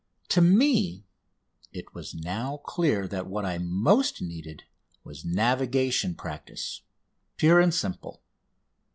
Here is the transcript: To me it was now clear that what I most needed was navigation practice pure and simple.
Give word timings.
To 0.29 0.41
me 0.41 1.05
it 1.71 1.93
was 1.93 2.15
now 2.15 2.57
clear 2.65 3.07
that 3.07 3.27
what 3.27 3.45
I 3.45 3.59
most 3.59 4.19
needed 4.19 4.63
was 5.03 5.23
navigation 5.23 6.15
practice 6.15 6.81
pure 7.37 7.59
and 7.59 7.71
simple. 7.71 8.23